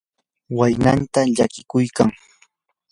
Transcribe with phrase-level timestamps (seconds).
[0.57, 2.09] waynanta llakiykuykan.